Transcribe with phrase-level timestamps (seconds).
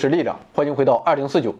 [0.00, 1.54] 是力量，欢迎回到二零四九。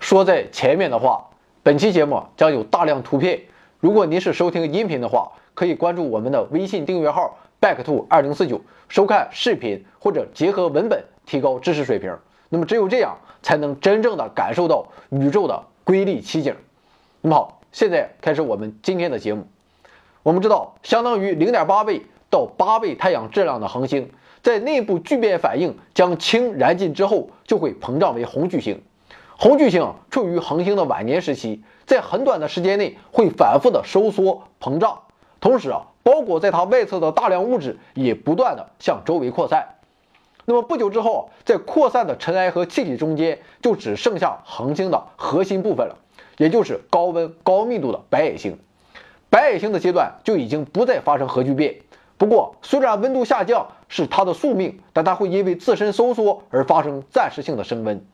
[0.00, 1.28] 说在前面的话，
[1.62, 3.38] 本期节目将有大量图片。
[3.80, 12.16] 如果您是收听音频的话，可以关注我们的微信订阅号 “back to 二零四九”，收看视频或者结合文本提高知识水平。
[12.48, 16.56] 那么只有这样，才能真正的感受到宇宙的瑰丽奇景。
[17.20, 19.46] 那么好，现在开始我们今天的节目。
[20.22, 24.10] 我们知道，相当于零点八倍到八倍太阳质量的恒星。
[24.46, 28.80] 在内部聚变反应将氢燃尽之后，就会膨胀为红巨星。
[29.36, 35.00] 红巨星处于恒星的晚年时期，在很短的时间内会反复的收缩膨胀，
[35.40, 39.74] 同时啊，包裹在它外侧的大量物质也不断的向周围扩散。
[40.44, 45.96] 那么不久之后，在扩散的尘埃和气体中间，就只剩下恒星的核心部分了，
[46.38, 48.56] 也就是高温高密度的白矮星。
[49.28, 51.78] 白矮星的阶段就已经不再发生核聚变。
[52.18, 58.04] 不过，虽然温度下降是它的宿命，但它会因为自身收缩而发生暂时性的升温。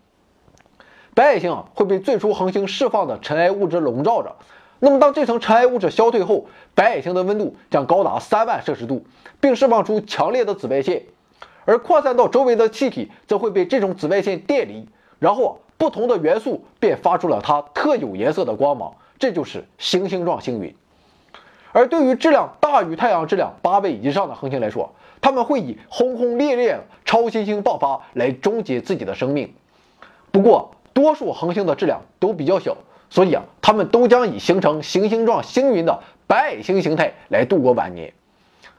[1.14, 4.34] 白矮星会被最初恒星释放的尘埃物质笼罩着。
[4.80, 9.04] 那么，当这层尘埃物质消退后，白矮星的温度将高达三万摄氏度，
[9.40, 11.04] 并释放出强烈的紫外线。
[11.64, 14.88] 而扩散到周围的气体则会被这种紫外线电离，
[15.20, 20.74] 然后不同的元素便发出了它特有颜色的光芒，这就是星星状星云。
[21.72, 29.52] 而对于质量大于太阳质量八倍以上的恒星来说，它们会以轰轰烈烈的超新星爆发来终结自己的生命。
[30.30, 32.76] 不过，多数恒星的质量都比较小，
[33.08, 38.12] 所以啊，它们都将以形成行星状星云的白矮星形态来度过晚年。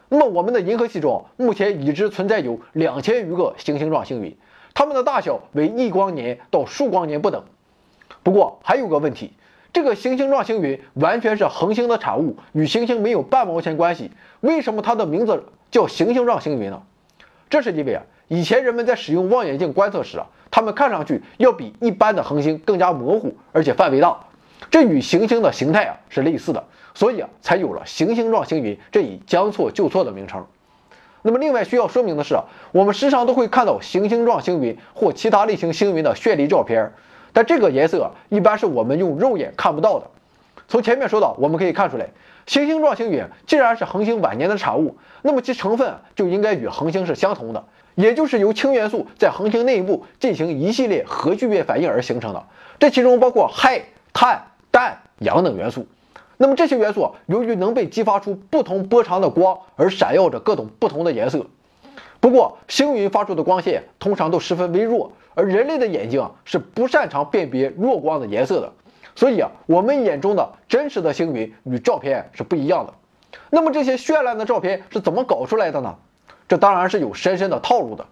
[0.10, 4.38] 那么，我们的银河系中目前已知存在有两千余个行星状星云，
[4.76, 7.44] 它们的大小为亿光年到数光年不等。
[8.22, 9.34] 不过，还有个问题。
[9.74, 14.12] 这个行星状星云完全是恒星的产物，与行星没有半毛钱关系。
[14.40, 16.84] 为什么它的名字叫行星状星云呢？
[17.50, 24.16] 这是因为啊，以前人们在使用望远镜观测时啊，它们看上去要比一般的恒星更加模糊，而且范围大，
[24.70, 26.64] 这与行星的形态啊是类似的，
[26.94, 30.46] 所以啊才有了行星状星云这一将错就错的名称。
[31.24, 36.94] 那么另外需要说明的是啊，我们时常都会看到行星状星云或其他类型星云的绚丽照片。
[37.34, 40.06] 但这个颜色一般是我们用肉眼看不到的。
[40.68, 42.08] 从前面说到，我们可以看出来，
[42.46, 52.44] 行星状星云既然是恒星晚年的产物，那么其成分就应该与恒星是相同的，也就是由氢元素在恒星内部进行一系列核聚变反应而形成的。
[52.80, 53.82] 这其中包括氦、
[54.14, 55.86] 碳、氮、氧等元素。
[56.38, 61.46] 那么这些元素由于能被激发出不同波长的光，而闪耀着各种不同的颜色。
[62.20, 68.72] 不过，星云发出的光线通常都十分微弱，而人类的眼睛啊是不擅长辨别弱光的颜色的，
[69.16, 72.94] 所以啊，我们眼中的真实的星云与照片是不一样的。
[73.50, 75.96] 那么这些绚烂的照片是怎么搞出来的呢？
[76.48, 78.06] 这当然是有深深的套路的。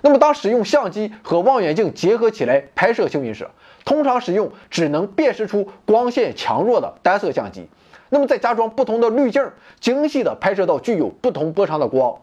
[0.00, 3.48] 那么当使用相机和望远镜结合起来拍摄星云时，
[3.84, 7.68] 通常使用只能辨识出光线强弱的单色相机，
[8.10, 12.18] 那么再加装不同的滤镜，精细的拍摄到具有不同波长的光。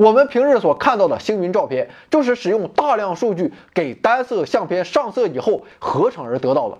[0.00, 6.78] 我们平日所看到的星云照片，就是使用大量数据给单色相片上色以后合成而得到的。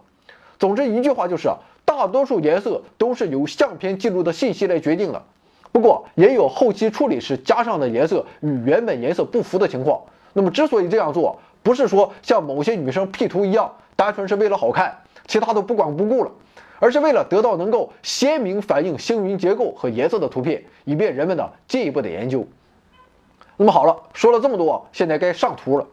[0.58, 1.50] 总之一句话就是，
[1.84, 5.22] 大多数颜色都是由相片记录的信息来决定的。
[5.70, 10.00] 不过，也有后期处理时加上的颜色与原本颜色不符的情况。
[10.32, 16.30] 那么，之所以这样做，不是说像某些女生 P 图一样，单纯是为了好看，其他都不管不顾了，
[16.78, 22.46] 而是为了得到能够鲜明反映星云结构和颜色的图片，以便人们的进一步的研究。
[23.60, 25.86] 那么好了，说了这么多，现在该上图了。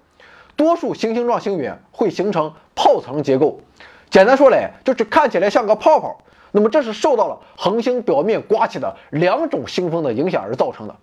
[0.55, 3.59] 多数行星状星云会形成泡层结构，
[4.09, 6.21] 简单说来就是看起来像个泡泡。
[6.53, 10.95] 那么这是受到了恒星表面刮起的两种星风的影响而造成的。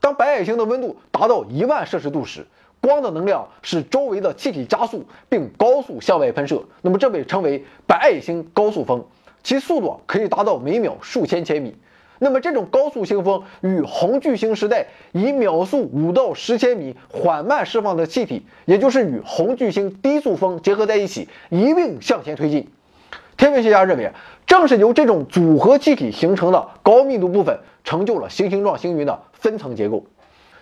[0.00, 2.48] 当白矮星的温度达到一万摄氏度时，
[2.80, 9.04] 光的能量使周围的气体加速并高速向外喷射，那么这被称为白矮星高速风，
[9.44, 11.76] 其速度可以达到每秒数千千米。
[12.22, 22.68] 那么这种高速星风与红巨星时代以秒速五到十千米缓慢释放的气体，也就是与红巨星低速风结合在一起，一并向前推进。
[23.36, 24.12] 天文学家认为，
[24.46, 30.06] 正是由这种组合气体形成的高密度部分，成就了行星状星云的分层结构。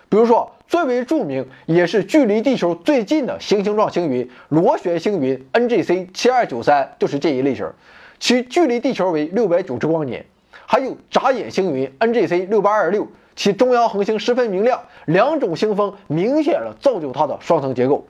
[0.09, 7.71] 比如说，最为著名也是距离地球最近的行星状星云——螺旋星云 NGC 七二九三，就是这一类型，
[8.19, 10.25] 其距离地球为六百九十光年。
[10.73, 18.07] 还有眨眼星云 NGC 六八二六，其中央恒星十分明亮，两种星风明显了造就它的双层结构。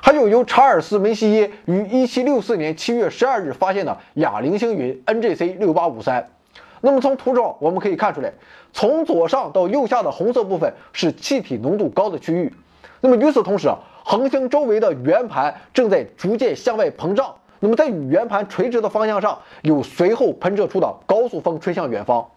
[0.00, 6.30] 还有由查尔斯梅西耶于一七六四年七月十二日发现的哑铃星云 NGC 六八五三。
[6.82, 8.32] 那么从图中我们可以看出来，
[8.72, 12.54] 从左上到右下的红色部分是气体浓度高的区域。
[13.00, 17.34] 那么与此同时啊，恒星周围的圆盘正在逐渐向外膨胀。
[17.60, 22.28] 那么在与圆盘垂直的方向上，有随后喷射出的高速风吹向远方。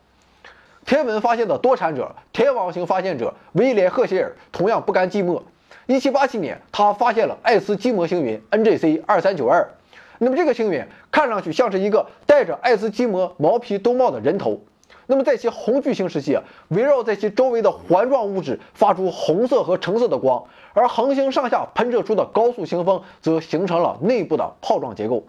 [0.85, 5.41] 天文发现的多产者、天王星发现者威廉·赫歇尔同样不甘寂寞。
[5.87, 9.69] 1787年，他发现了爱斯基摩星云 NGC 二三九二。
[10.17, 14.61] 那么这个星云看上去像是一个戴着爱斯基摩毛皮兜帽的人头。
[15.11, 25.25] 那么在其红巨星时期，围绕在其周围的环状物质发出红色和橙色的光，而恒星上下喷射出的高速星风则形成了内部的泡状结构。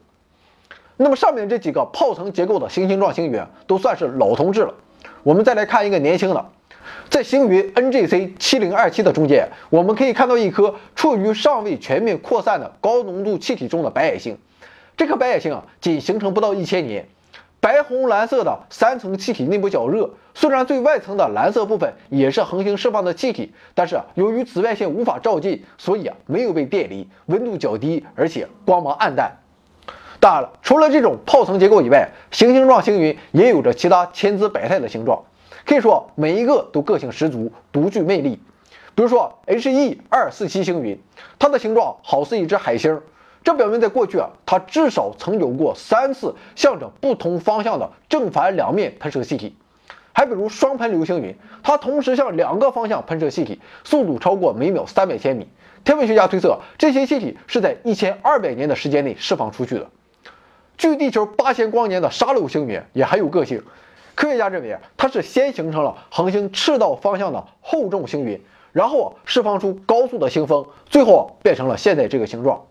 [0.99, 4.73] 那么上面这几个泡层结构的星星状星云都算是老同志了。
[5.25, 6.47] 我们再来看一个年轻的，
[7.11, 14.39] 在星云 NGC 7027的中间，我们可以看到一颗处于尚未全面扩散的高浓度气体中的白矮星。
[14.97, 17.09] 这颗白矮星啊，仅形成不到一千年，
[17.63, 20.11] 白红蓝色的三层气体内部较热。
[20.35, 29.37] 虽然最外层的蓝色部分也是恒星释放的气体，但是由于紫外线无法照进，所以啊没有被电离，温度较低，而且光芒暗淡。
[30.19, 35.23] 当然了，除了这种泡层结构以外，行星状星云也有着其他千姿百态的形状，
[35.65, 38.41] 可以说每一个都个性十足，独具魅力。
[38.97, 41.01] 比如说 HE 二四七星云，
[41.39, 43.01] 它的形状好似一只海星，
[43.45, 49.57] 这表明在过去啊，它至少曾有过三次向着不同方向的正反两面喷射气体。
[50.13, 55.49] 还比如双喷流星云，它同时向两个方向喷射气体，速度超过每秒三百千米。
[55.85, 59.89] 天文学家推测，这些气体是在一千二百年的时间内释放出去的。
[60.77, 63.63] 距地球八千光年的沙漏星云也很有个性，
[64.15, 68.41] 科学家认为它是先形成了恒星赤道方向的厚重星云，
[68.73, 72.63] 然后释放出高速的星风，最后变成了现在这个形状。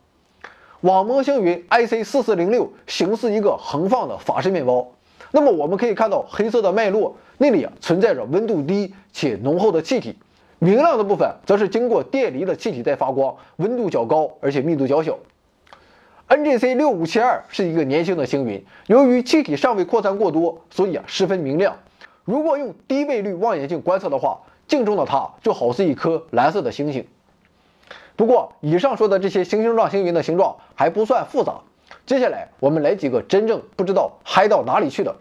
[0.81, 4.87] 网膜星云 IC 四四零六形似一个横放的法式面包，
[5.29, 10.15] 那么我们可以看到黑色的脉络，那里啊存在着温度低且浓厚的气体，
[10.57, 15.19] 明亮的部分则是经过电离的气体在发光，温度较高而且密度较小。
[16.27, 21.77] NGC 六五七二是一个年轻的星云，由于气体尚未扩散过多，所以啊十分明亮。
[22.25, 27.05] 如果用低倍率望远镜观测的话，镜中的它就好似一颗蓝色的星星。
[28.21, 31.61] 不过，以上说的这些星星状星云的形状还不算复杂。
[32.05, 35.15] 接下来我们来几个真正不知道嗨到哪里去的。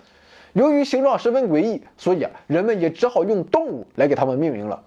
[0.53, 4.83] 由于形状十分诡异，所以啊人们也只好用动物来给它们命名了。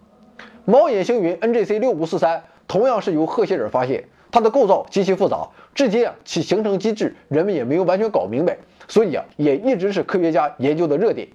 [0.63, 4.03] 猫眼星云 NGC 六五四三同样是由赫歇尔发现。
[4.31, 8.55] 它的构造极其复杂，至今啊其形成机制人们也没有完全搞明白，
[8.87, 11.29] 所以啊也一直是科学家研究的热点。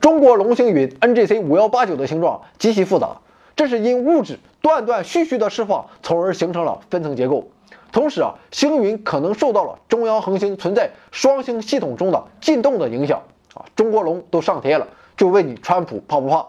[0.00, 3.18] 中国龙星云 NGC 五幺八九的形状极其复杂，
[3.54, 7.50] 这是因物质断断续续的释放，从而形成了分层结构。
[7.90, 13.20] 同时啊星云可能受到了中央恒星存在双星系统中的进动的影响
[13.54, 13.66] 啊。
[13.76, 16.46] 中国龙都上天了，就问你川普怕不怕？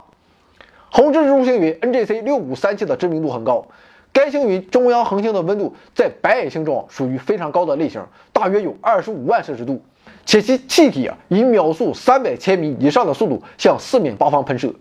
[0.90, 3.66] 红蜘蛛星云 NGC 六五三七的知名度很高。
[4.14, 9.82] 该星云中央恒星的温度在白矮星中属于非常高的类型，大约有二十五万摄氏度，
[10.24, 14.72] 且其气体啊以秒速三百千米以上的速度向四面八方喷射。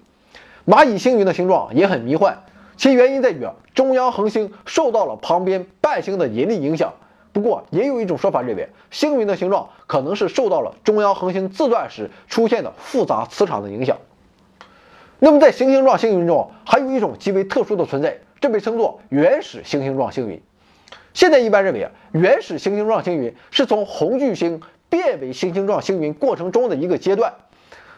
[0.66, 2.44] 蚂蚁星云的形状也很迷幻，
[2.76, 6.94] 其原因在于啊中央恒星受到了旁边伴星的引力影响。
[7.32, 13.96] 不过也有一种说法认为，星云的形状可能是受到了中央恒星自转时出现的复杂磁场的影响。
[15.18, 18.18] 那么在行星状星云中，还有一种极为特殊的存在。
[18.40, 20.42] 这被称作原始行星状星云。
[21.14, 27.32] 现在一般认为啊，原始行星状星云是从红巨星变为行星状星云过程中的一个阶段。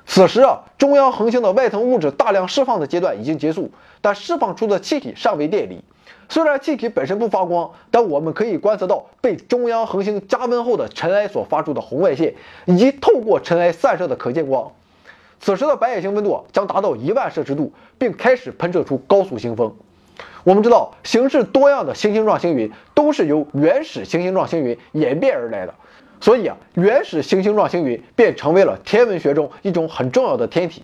[0.06, 3.70] 此时啊，中央恒星的外层物质大量释放的阶段已经结束，
[4.00, 5.82] 但释放出的气体尚未电离。
[6.28, 12.34] 虽然气体本身不发光，但我们可以观测到被中央恒星加温后的尘埃所发出的红外线，
[12.66, 14.72] 以及透过尘埃散射的可见光。
[15.40, 19.74] 此时的白矮星温度将达到一万摄氏度，并开始喷射出高速星风。
[20.44, 25.74] 我们知道，形式多样的星星状星云都是由原始星星状星云演变而来的，
[26.24, 30.82] 所以啊，原始行星状星云便成为了天文学中一种很重要的天体。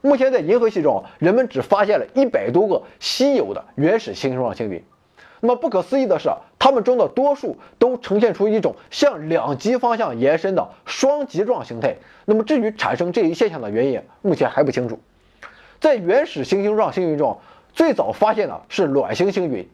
[0.00, 4.82] 目前在银河系中，人们只发现了一百多个稀有的原始行星状星云。
[5.38, 6.28] 那么不可思议的是，
[6.58, 11.94] 它们中的多数都呈现出一种向两极方向延伸的双极状形态。
[12.24, 14.98] 那么至于产生这一现象的原因，目前还不清楚。
[15.78, 17.38] 在原始行星状星云中，
[17.72, 19.68] 最早发现的是卵星星云，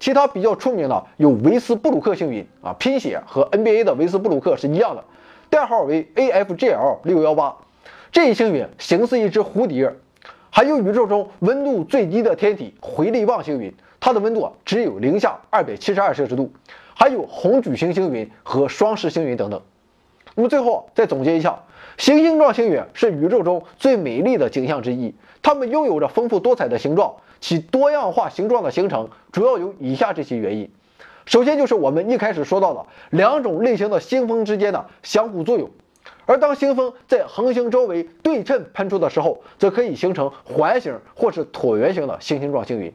[0.00, 5.04] 其他比较出名的有维斯布鲁克星云啊，拼写和 NBA 的维斯布鲁克是一样的，
[5.50, 7.54] 代号为 AFGL 六幺八。
[8.10, 9.94] 这一星云形似一只蝴蝶。
[10.52, 16.50] 还有宇宙中温度最低的天体回力旺星云，它的温度只有零下二百七十二摄氏度。
[16.94, 19.62] 还有红巨星星云和双狮星云等等。
[20.34, 21.62] 那么最后再总结一下，
[21.98, 30.70] 行星状星云是宇宙中最美丽的景象之一，它们拥有着丰富多彩的形状，其多样化形状的形成主要有以下这些原因。
[31.26, 35.70] 首先就是我们一开始说到的两种类型的星风之间的相互作用，
[36.26, 42.92] 而当星风在恒星周围对称喷出的时候，则可以形成环形或是椭圆形的星星状星云。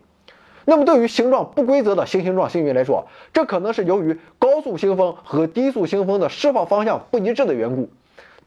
[0.65, 7.89] 那么对于形状不规则的星星状星云来说，这可能是由于高速星风和低速星风的释放方向不一致的缘故，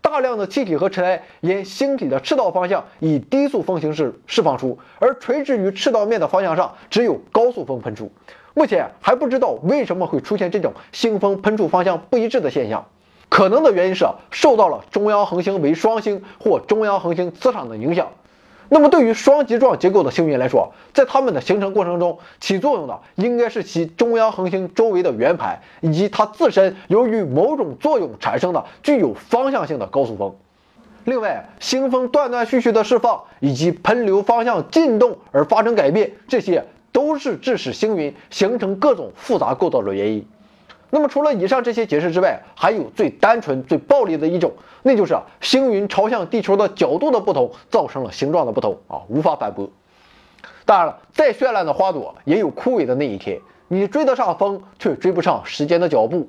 [0.01, 8.11] 大量的气体和尘埃沿星体的赤道方向以低速风形式释放出，而垂直于赤道面的方向上只有高速风喷出。
[8.55, 12.87] 目前还不知道为什么会出现这种星风喷出方向不一致的现象，
[13.29, 18.09] 可能的原因是受到了中央恒星为双星或中央恒星磁场的影响。
[18.71, 30.35] 那么，对于双极状结构的星云来说，在它们的形成过程中起作用的应该是其中央恒星周围的圆盘，以及它自身由于某种作用产生的具有方向性的高速风。
[31.05, 40.27] 另外，星风断断续续的释放，以及喷流方向进动而发生改变，这些都是致使星云形成各种复杂构造的原因。
[40.91, 44.53] 那么除了以上这些解释之外，还有最单纯、最暴力的一种，
[44.83, 49.71] 那就是星云朝向地球的角度的不同造成了形状的不同啊，无法反驳。
[50.65, 56.29] 当然了，再绚烂的花朵也有枯萎的那一天，你追得上风，却追不上时间的脚步。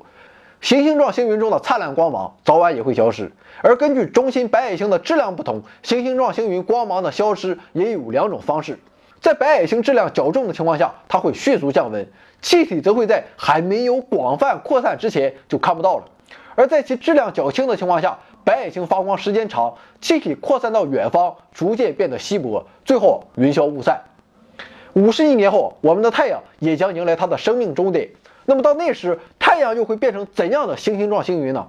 [0.62, 8.78] 行星状星云中的灿烂光芒早晚也会消失，而根据中心白矮星的质量不同，行星状星云光芒的消失也有两种方式。
[9.22, 12.06] 在白矮星质量较重的情况下，它会迅速降温，
[12.42, 16.04] 气体则会在还没有广泛扩散之前就看不到了；
[16.56, 24.02] 而在其质量较轻的情况下，白矮星发光时间长，气体扩散到远方，逐渐变得稀薄，最后云消雾散。
[24.94, 28.10] 五十亿年后，我们的太阳也将迎来它的生命终点。
[28.46, 31.68] 那么到那时，太阳又会变成怎样的星星状星云呢？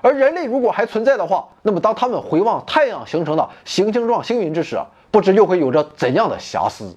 [0.00, 4.78] 而人类如果还存在的话，那么当他们回望太阳形成的行星状星云之时，
[5.10, 6.96] 不知又会有着怎样的遐思。